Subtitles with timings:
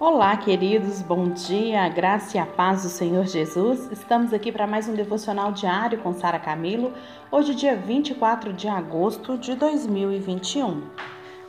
[0.00, 3.92] Olá, queridos, bom dia, graça e a paz do Senhor Jesus.
[3.92, 6.94] Estamos aqui para mais um devocional diário com Sara Camilo,
[7.30, 10.84] hoje, dia 24 de agosto de 2021.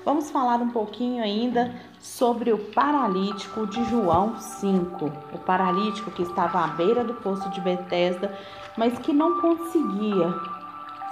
[0.04, 5.06] Vamos falar um pouquinho ainda sobre o paralítico de João 5.
[5.32, 8.38] O paralítico que estava à beira do poço de Betesda,
[8.76, 10.36] mas que não conseguia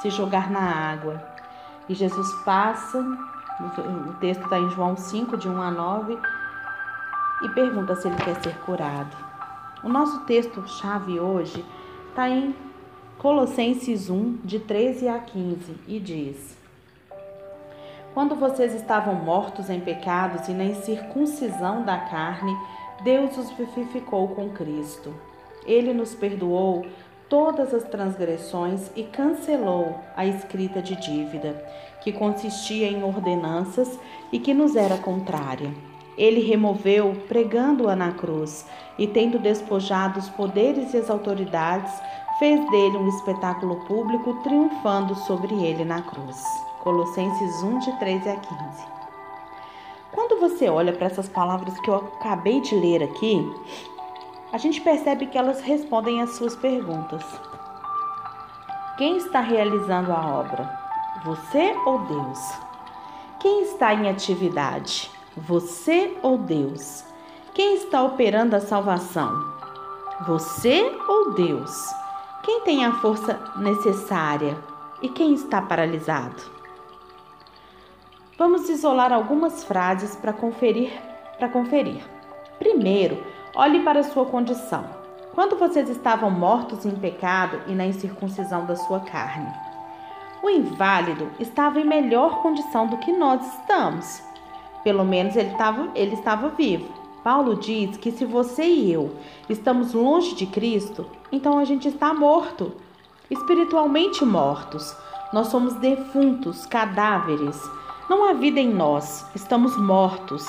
[0.01, 1.23] se jogar na água.
[1.87, 6.19] E Jesus passa, o texto está em João 5, de 1 a 9
[7.41, 9.15] e pergunta se ele quer ser curado.
[9.83, 11.63] O nosso texto-chave hoje
[12.09, 12.53] está em
[13.17, 16.57] Colossenses 1, de 13 a 15, e diz:
[18.13, 22.55] Quando vocês estavam mortos em pecados e na incircuncisão da carne,
[23.03, 25.13] Deus os vivificou com Cristo.
[25.65, 26.85] Ele nos perdoou
[27.29, 31.63] todas as transgressões e cancelou a escrita de dívida,
[32.01, 33.99] que consistia em ordenanças
[34.31, 35.71] e que nos era contrária
[36.17, 38.65] ele removeu, pregando-a na cruz,
[38.97, 41.91] e tendo despojado os poderes e as autoridades,
[42.37, 46.43] fez dele um espetáculo público, triunfando sobre ele na cruz.
[46.81, 48.99] Colossenses 1, de 13 a 15.
[50.11, 53.53] Quando você olha para essas palavras que eu acabei de ler aqui,
[54.51, 57.23] a gente percebe que elas respondem às suas perguntas.
[58.97, 60.69] Quem está realizando a obra?
[61.23, 62.39] Você ou Deus?
[63.39, 65.11] Quem está em atividade?
[65.47, 67.05] Você ou Deus?
[67.53, 69.31] Quem está operando a salvação?
[70.27, 71.71] Você ou Deus?
[72.43, 74.57] Quem tem a força necessária
[75.01, 76.41] e quem está paralisado?
[78.37, 80.91] Vamos isolar algumas frases para conferir,
[81.37, 82.03] para conferir.
[82.57, 83.23] Primeiro,
[83.55, 84.83] olhe para sua condição.
[85.33, 89.47] Quando vocês estavam mortos em pecado e na incircuncisão da sua carne,
[90.43, 94.28] o inválido estava em melhor condição do que nós estamos.
[94.83, 96.87] Pelo menos ele, tava, ele estava vivo.
[97.23, 99.11] Paulo diz que se você e eu
[99.49, 102.71] estamos longe de Cristo, então a gente está morto,
[103.29, 104.95] espiritualmente mortos.
[105.33, 107.69] Nós somos defuntos, cadáveres.
[108.09, 110.43] Não há vida em nós, estamos mortos.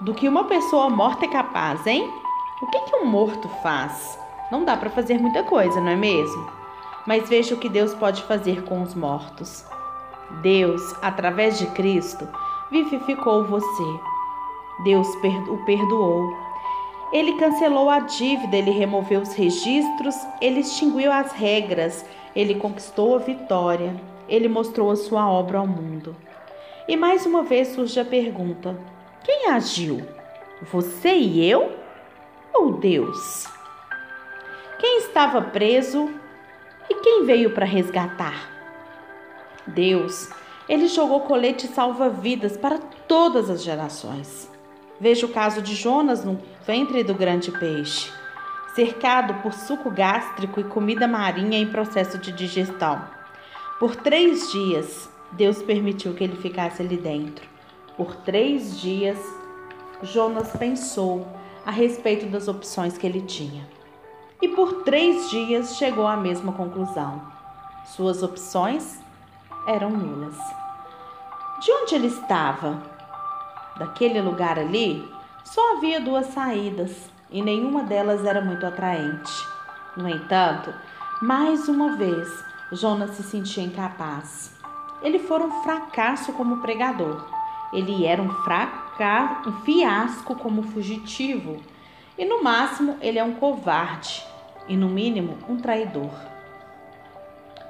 [0.00, 2.12] Do que uma pessoa morta é capaz, hein?
[2.60, 4.18] O que, que um morto faz?
[4.50, 6.50] Não dá para fazer muita coisa, não é mesmo?
[7.06, 9.64] Mas veja o que Deus pode fazer com os mortos.
[10.42, 12.28] Deus, através de Cristo,
[12.74, 14.00] vivificou você.
[14.82, 15.06] Deus
[15.48, 16.36] o perdoou.
[17.12, 23.18] Ele cancelou a dívida, ele removeu os registros, ele extinguiu as regras, ele conquistou a
[23.18, 23.94] vitória,
[24.28, 26.16] ele mostrou a sua obra ao mundo.
[26.88, 28.76] E mais uma vez surge a pergunta:
[29.22, 30.04] quem agiu?
[30.72, 31.70] Você e eu?
[32.52, 33.46] Ou Deus?
[34.80, 36.10] Quem estava preso
[36.90, 38.50] e quem veio para resgatar?
[39.66, 40.28] Deus
[40.68, 44.50] ele jogou colete salva-vidas para todas as gerações.
[44.98, 48.10] Veja o caso de Jonas no ventre do grande peixe,
[48.74, 53.02] cercado por suco gástrico e comida marinha em processo de digestão.
[53.78, 57.46] Por três dias, Deus permitiu que ele ficasse ali dentro.
[57.96, 59.18] Por três dias,
[60.02, 61.26] Jonas pensou
[61.66, 63.66] a respeito das opções que ele tinha.
[64.40, 67.22] E por três dias chegou à mesma conclusão.
[67.86, 69.03] Suas opções
[69.66, 70.36] eram nulas.
[71.60, 72.82] De onde ele estava?
[73.78, 75.08] Daquele lugar ali,
[75.44, 79.32] só havia duas saídas e nenhuma delas era muito atraente.
[79.96, 80.72] No entanto,
[81.22, 82.28] mais uma vez,
[82.72, 84.52] Jonas se sentia incapaz.
[85.02, 87.24] Ele foi um fracasso como pregador.
[87.72, 91.60] Ele era um, fracasso, um fiasco como fugitivo.
[92.16, 94.24] E no máximo, ele é um covarde
[94.68, 96.10] e no mínimo, um traidor.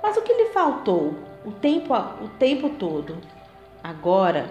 [0.02, 3.18] Mas o que lhe faltou o tempo, o tempo todo?
[3.82, 4.50] Agora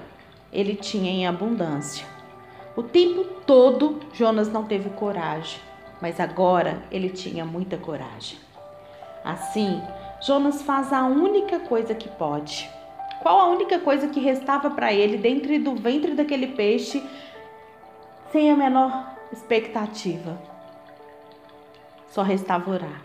[0.52, 2.06] ele tinha em abundância.
[2.76, 5.60] O tempo todo Jonas não teve coragem,
[6.02, 8.38] mas agora ele tinha muita coragem.
[9.24, 9.82] Assim,
[10.22, 12.70] Jonas faz a única coisa que pode.
[13.22, 17.02] Qual a única coisa que restava para ele dentro do ventre daquele peixe,
[18.32, 20.38] sem a menor expectativa?
[22.10, 23.02] Só restava orar.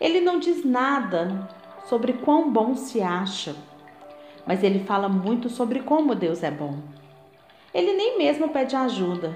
[0.00, 1.48] Ele não diz nada
[1.88, 3.56] sobre quão bom se acha,
[4.46, 6.76] mas ele fala muito sobre como Deus é bom.
[7.72, 9.34] Ele nem mesmo pede ajuda,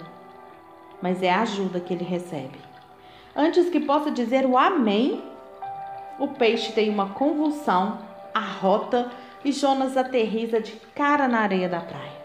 [1.00, 2.58] mas é a ajuda que ele recebe.
[3.34, 5.22] Antes que possa dizer o amém,
[6.19, 7.99] o peixe tem uma convulsão,
[8.34, 9.10] arrota
[9.44, 12.22] e Jonas aterriza de cara na areia da praia.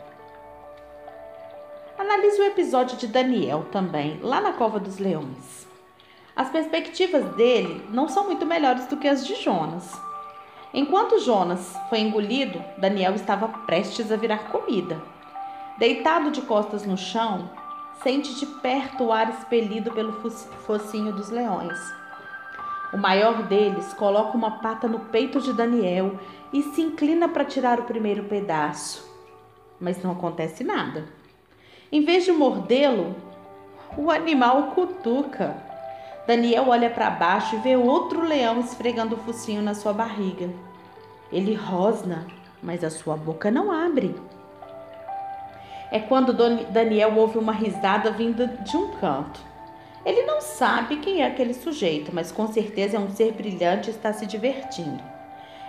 [1.97, 5.68] Analise o episódio de Daniel também, lá na Cova dos Leões.
[6.35, 10.06] As perspectivas dele não são muito melhores do que as de Jonas.
[10.73, 15.01] Enquanto Jonas foi engolido, Daniel estava prestes a virar comida.
[15.77, 17.49] Deitado de costas no chão,
[18.03, 20.13] sente de perto o ar expelido pelo
[20.65, 21.77] focinho dos leões.
[22.93, 26.17] O maior deles coloca uma pata no peito de Daniel
[26.53, 29.05] e se inclina para tirar o primeiro pedaço.
[29.79, 31.05] Mas não acontece nada.
[31.91, 33.15] Em vez de mordê-lo,
[33.97, 35.66] o animal cutuca.
[36.27, 40.50] Daniel olha para baixo e vê outro leão esfregando o focinho na sua barriga.
[41.31, 42.27] Ele rosna,
[42.62, 44.13] mas a sua boca não abre.
[45.89, 49.39] É quando Daniel ouve uma risada vinda de um canto.
[50.06, 53.94] Ele não sabe quem é aquele sujeito, mas com certeza é um ser brilhante e
[53.94, 55.01] está se divertindo.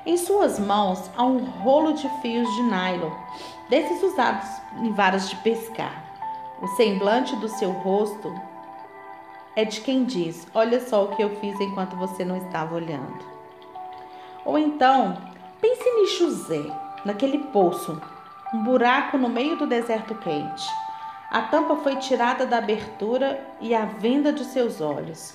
[0.04, 3.12] Em suas mãos há um rolo de fios de nylon,
[3.70, 4.48] desses usados
[4.82, 6.04] em varas de pescar.
[6.60, 8.47] O semblante do seu rosto
[9.58, 13.18] é de quem diz: Olha só o que eu fiz enquanto você não estava olhando.
[14.44, 15.18] Ou então,
[15.60, 16.62] pense em José,
[17.04, 18.00] naquele poço,
[18.54, 20.64] um buraco no meio do deserto quente.
[21.28, 25.34] A tampa foi tirada da abertura e a venda de seus olhos.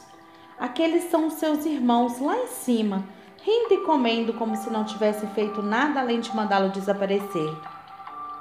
[0.57, 3.03] Aqueles são os seus irmãos lá em cima,
[3.43, 7.53] rindo e comendo como se não tivessem feito nada além de mandá-lo desaparecer.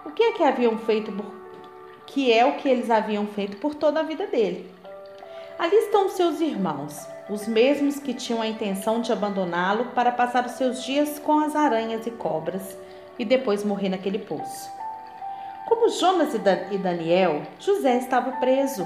[0.06, 1.43] O que é que haviam feito por
[2.06, 4.71] que é o que eles haviam feito por toda a vida dele.
[5.62, 10.55] Ali estão seus irmãos, os mesmos que tinham a intenção de abandoná-lo para passar os
[10.55, 12.76] seus dias com as aranhas e cobras
[13.17, 14.69] e depois morrer naquele poço.
[15.69, 18.85] Como Jonas e Daniel, José estava preso.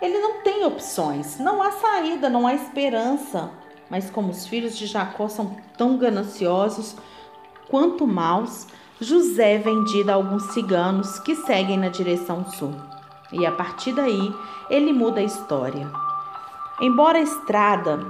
[0.00, 3.50] Ele não tem opções, não há saída, não há esperança.
[3.90, 6.96] Mas como os filhos de Jacó são tão gananciosos
[7.68, 8.66] quanto maus,
[8.98, 12.91] José é vendido a alguns ciganos que seguem na direção sul.
[13.32, 14.34] E a partir daí,
[14.68, 15.90] ele muda a história.
[16.80, 18.06] Embora a estrada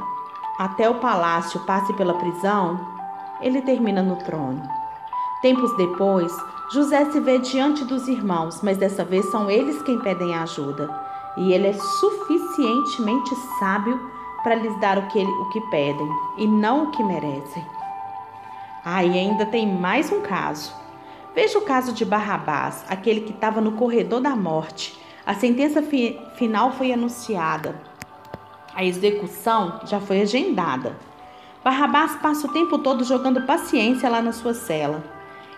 [0.58, 2.80] até o palácio passe pela prisão,
[3.40, 4.62] ele termina no trono.
[5.40, 6.32] Tempos depois,
[6.72, 10.88] José se vê diante dos irmãos, mas dessa vez são eles quem pedem ajuda.
[11.36, 14.00] E ele é suficientemente sábio
[14.42, 16.08] para lhes dar o que, ele, o que pedem
[16.38, 17.64] e não o que merecem.
[18.84, 20.72] Ah, e ainda tem mais um caso.
[21.34, 25.00] Veja o caso de Barrabás, aquele que estava no corredor da morte.
[25.24, 27.74] A sentença fi final foi anunciada.
[28.74, 30.96] A execução já foi agendada.
[31.62, 35.02] Barrabás passa o tempo todo jogando paciência lá na sua cela.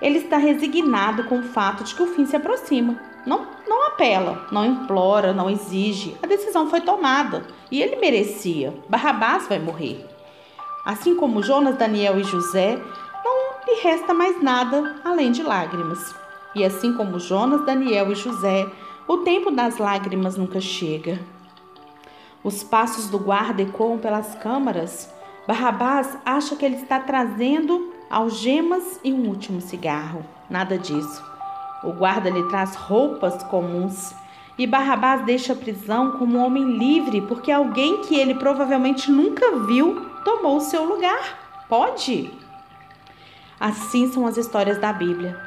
[0.02, 2.98] Ele está resignado com o fato de que o fim se aproxima.
[3.26, 6.14] Não, não apela, não implora, não exige.
[6.22, 8.74] A decisão foi tomada e ele merecia.
[8.88, 10.04] Barrabás vai morrer.
[10.84, 12.78] Assim como Jonas, Daniel e José,
[13.66, 16.14] lhe resta mais nada além de lágrimas.
[16.54, 18.66] E assim como Jonas, Daniel e José,
[19.06, 21.20] o tempo das lágrimas nunca chega.
[22.42, 25.12] Os passos do guarda ecoam pelas câmaras.
[25.46, 30.24] Barrabás acha que ele está trazendo algemas e um último cigarro.
[30.48, 31.22] Nada disso.
[31.82, 34.14] O guarda lhe traz roupas comuns
[34.56, 39.58] e Barrabás deixa a prisão como um homem livre porque alguém que ele provavelmente nunca
[39.66, 41.64] viu tomou o seu lugar.
[41.68, 42.30] Pode?
[43.60, 45.38] Assim são as histórias da Bíblia.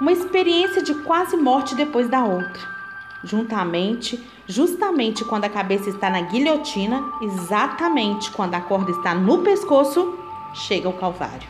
[0.00, 2.75] Uma experiência de quase morte depois da outra.
[3.24, 10.18] Juntamente, justamente quando a cabeça está na guilhotina, exatamente quando a corda está no pescoço,
[10.54, 11.48] chega o Calvário.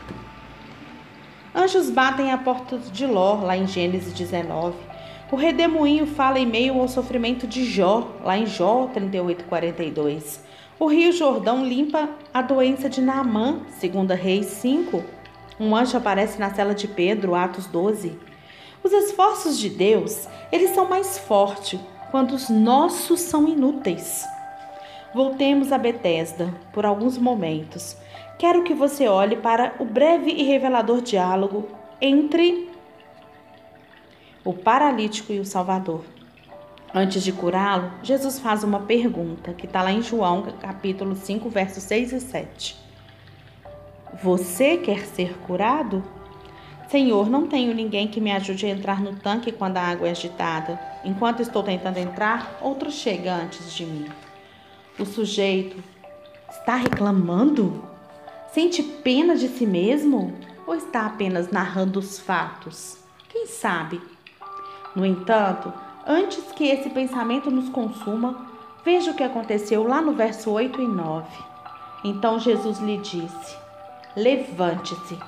[1.53, 4.75] Anjos batem a porta de Ló, lá em Gênesis 19.
[5.31, 10.39] O redemoinho fala em meio ao sofrimento de Jó, lá em Jó 38:42.
[10.79, 15.03] O rio Jordão limpa a doença de Naamã, segundo Reis 5,
[15.59, 18.15] um anjo aparece na cela de Pedro, Atos 12.
[18.83, 21.79] Os esforços de Deus, eles são mais fortes
[22.11, 24.25] quando os nossos são inúteis.
[25.13, 27.97] Voltemos a Betesda por alguns momentos.
[28.37, 31.67] Quero que você olhe para o breve e revelador diálogo
[31.99, 32.69] entre
[34.43, 36.03] o paralítico e o Salvador.
[36.93, 41.83] Antes de curá-lo, Jesus faz uma pergunta que está lá em João, capítulo 5, versos
[41.83, 42.77] 6 e 7.
[44.23, 46.03] Você quer ser curado?
[46.89, 50.11] Senhor, não tenho ninguém que me ajude a entrar no tanque quando a água é
[50.11, 50.79] agitada.
[51.03, 54.09] Enquanto estou tentando entrar, outro chega antes de mim.
[54.97, 55.83] O sujeito
[56.49, 57.83] está reclamando?
[58.53, 60.33] Sente pena de si mesmo?
[60.65, 62.97] Ou está apenas narrando os fatos?
[63.27, 64.01] Quem sabe?
[64.95, 65.73] No entanto,
[66.07, 68.47] antes que esse pensamento nos consuma,
[68.85, 71.27] veja o que aconteceu lá no verso 8 e 9.
[72.05, 73.57] Então Jesus lhe disse:
[74.15, 75.19] Levante-se,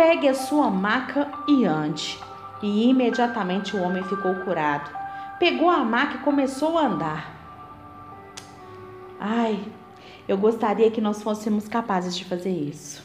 [0.00, 2.18] pegue a sua maca e ande.
[2.62, 4.90] E imediatamente o homem ficou curado.
[5.38, 7.34] Pegou a maca e começou a andar.
[9.20, 9.60] Ai,
[10.26, 13.04] eu gostaria que nós fôssemos capazes de fazer isso.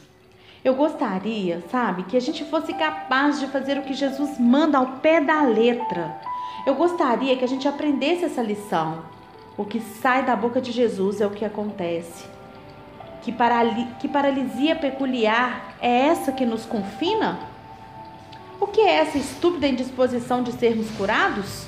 [0.63, 4.87] Eu gostaria, sabe, que a gente fosse capaz de fazer o que Jesus manda ao
[4.99, 6.15] pé da letra.
[6.65, 9.03] Eu gostaria que a gente aprendesse essa lição.
[9.57, 12.34] O que sai da boca de Jesus é o que acontece.
[13.25, 17.39] Que, parali que paralisia peculiar é essa que nos confina?
[18.61, 21.65] O que é essa estúpida indisposição de sermos curados?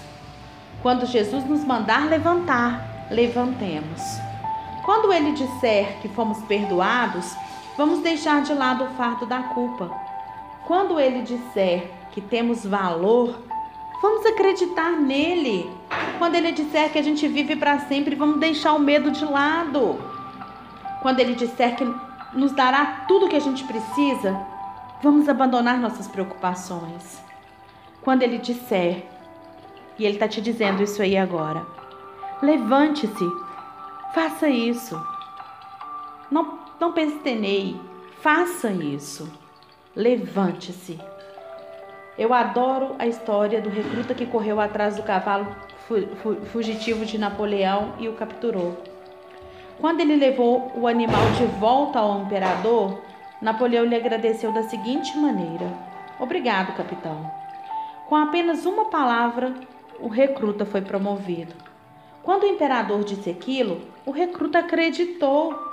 [0.83, 4.03] Quando Jesus nos mandar levantar, levantemos.
[4.85, 7.35] Quando ele disser que fomos perdoados,
[7.75, 9.89] vamos deixar de lado o fardo da culpa.
[10.67, 13.41] Quando ele disser que temos valor,
[13.99, 15.67] vamos acreditar nele.
[16.19, 20.16] Quando ele disser que a gente vive para sempre, vamos deixar o medo de lado.
[21.07, 21.85] Quando ele disser que
[22.33, 24.37] nos dará tudo o que a gente precisa,
[25.01, 27.23] vamos abandonar nossas preocupações.
[28.01, 29.05] Quando ele disser,
[29.97, 31.65] e ele está te dizendo isso aí agora,
[32.41, 33.25] levante-se,
[34.13, 35.01] faça isso.
[36.29, 37.79] Não, não pesteneie,
[38.19, 39.31] faça isso.
[39.95, 40.99] Levante-se.
[42.17, 45.47] Eu adoro a história do recruta que correu atrás do cavalo
[46.51, 48.96] fugitivo de Napoleão e o capturou.
[49.79, 53.01] Quando ele levou o animal de volta ao imperador,
[53.41, 55.71] Napoleão lhe agradeceu da seguinte maneira:
[56.19, 57.29] Obrigado, capitão.
[58.07, 59.53] Com apenas uma palavra,
[59.99, 61.53] o recruta foi promovido.
[62.23, 65.67] Quando o imperador disse aquilo, o recruta acreditou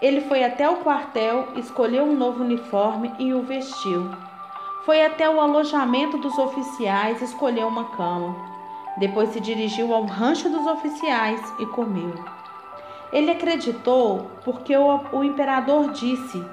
[0.00, 4.10] ele foi até o quartel, escolheu um novo uniforme e o vestiu.
[4.86, 8.49] Foi até o alojamento dos oficiais, escolheu uma cama.
[9.00, 12.12] Depois se dirigiu ao rancho dos oficiais e comeu.
[13.10, 16.44] Ele acreditou porque o, o imperador disse.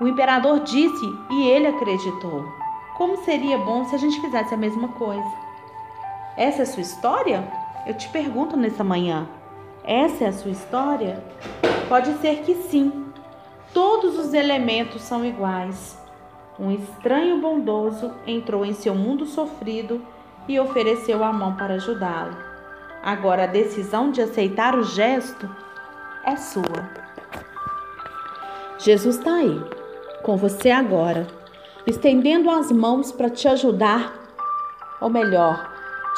[0.00, 2.44] O imperador disse e ele acreditou.
[2.96, 5.28] Como seria bom se a gente fizesse a mesma coisa?
[6.36, 7.52] Essa é a sua história?
[7.84, 9.28] Eu te pergunto nessa manhã.
[9.82, 11.22] Essa é a sua história?
[11.88, 13.06] Pode ser que sim.
[13.72, 15.98] Todos os elementos são iguais.
[16.60, 20.00] Um estranho bondoso entrou em seu mundo sofrido
[20.48, 22.36] e ofereceu a mão para ajudá-lo.
[23.02, 25.48] Agora a decisão de aceitar o gesto
[26.24, 26.88] é sua.
[28.78, 29.62] Jesus está aí,
[30.22, 31.26] com você agora,
[31.86, 34.14] estendendo as mãos para te ajudar,
[35.00, 35.70] ou melhor,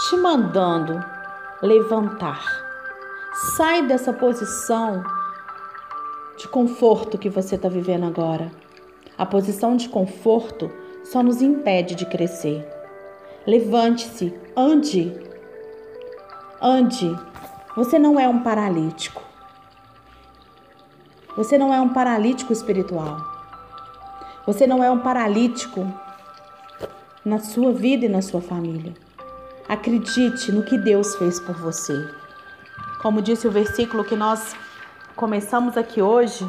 [0.09, 1.05] te mandando
[1.63, 2.45] levantar.
[3.57, 5.03] Sai dessa posição
[6.37, 8.51] de conforto que você está vivendo agora.
[9.19, 10.71] A posição de conforto
[11.05, 12.76] só nos impede de crescer.
[13.47, 15.15] Levante-se, ande.
[16.61, 17.17] Ande.
[17.77, 19.23] Você não é um paralítico.
[21.37, 23.19] Você não é um paralítico espiritual.
[24.47, 25.87] Você não é um paralítico
[27.25, 28.95] na sua vida e na sua família.
[29.69, 31.95] Acredite no que Deus fez por você.
[33.03, 34.57] Como disse o versículo que nós
[35.15, 36.49] começamos aqui hoje,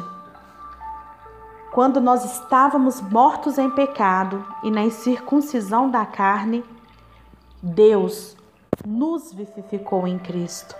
[1.72, 6.64] quando nós estávamos mortos em pecado e na incircuncisão da carne,
[7.60, 8.36] Deus
[8.86, 10.76] nos vivificou em Cristo.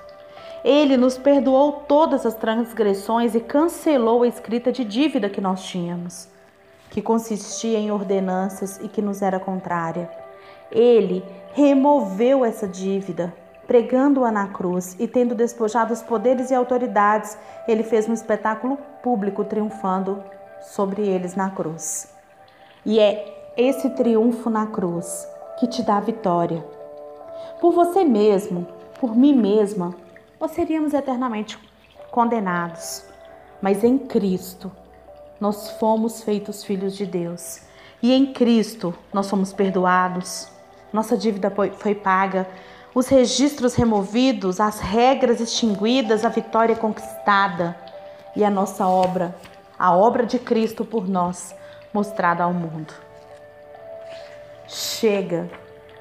[0.65, 6.29] Ele nos perdoou todas as transgressões e cancelou a escrita de dívida que nós tínhamos,
[6.91, 10.09] que consistia em ordenanças e que nos era contrária.
[10.71, 13.35] Ele removeu essa dívida
[13.67, 19.45] pregando-a na cruz e tendo despojado os poderes e autoridades, ele fez um espetáculo público
[19.45, 20.23] triunfando
[20.63, 22.09] sobre eles na cruz.
[22.87, 25.27] E é esse triunfo na cruz
[25.59, 26.65] que te dá a vitória.
[27.61, 28.67] Por você mesmo,
[29.01, 29.95] por mim mesma,
[30.41, 31.59] nós seríamos eternamente
[32.11, 33.05] condenados.
[33.61, 34.71] Mas em Cristo,
[35.41, 37.61] nós fomos feitos filhos de Deus.
[38.03, 40.49] E em Cristo, nós fomos perdoados.
[40.93, 42.47] Nossa dívida foi paga
[42.95, 47.77] os registros removidos, as regras extinguidas, a vitória conquistada
[48.35, 49.37] e a nossa obra,
[49.79, 51.55] a obra de Cristo por nós,
[51.93, 53.08] mostrada ao mundo.
[54.71, 55.51] Chega,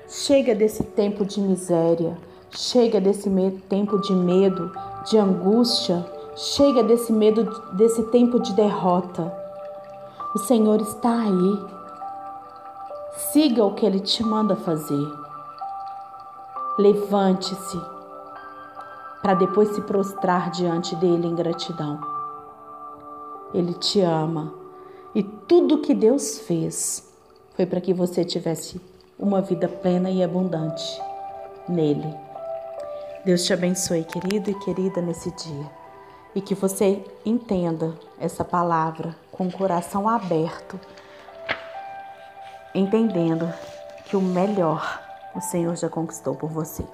[0.10, 2.18] chega desse tempo de miséria,
[2.52, 3.30] chega desse
[3.70, 4.70] tempo de medo,
[5.06, 6.06] de angústia,
[6.36, 7.46] chega desse medo,
[7.78, 9.34] desse tempo de derrota.
[10.36, 11.66] O Senhor está aí.
[13.32, 15.08] Siga o que Ele te manda fazer.
[16.78, 17.80] Levante-se
[19.22, 22.02] para depois se prostrar diante dele em gratidão.
[23.54, 24.54] Ele te ama
[25.16, 27.07] e tudo que Deus fez
[27.58, 28.80] foi para que você tivesse
[29.18, 31.02] uma vida plena e abundante
[31.68, 32.08] nele.
[33.26, 35.66] Deus te abençoe, querido e querida, nesse dia.
[36.36, 40.80] E que você entenda essa palavra com o coração aberto,
[42.76, 43.52] entendendo
[44.06, 45.02] que o melhor
[45.34, 46.86] o Senhor já conquistou por você.